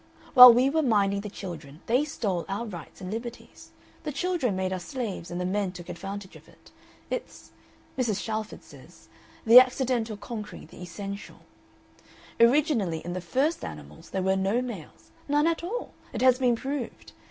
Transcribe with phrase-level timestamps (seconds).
[0.33, 3.69] "While we were minding the children they stole our rights and liberties.
[4.01, 6.71] The children made us slaves, and the men took advantage of it.
[7.11, 7.51] It's
[7.99, 8.19] Mrs.
[8.19, 9.09] Shalford says
[9.45, 11.41] the accidental conquering the essential.
[12.39, 15.93] Originally in the first animals there were no males, none at all.
[16.13, 17.11] It has been proved.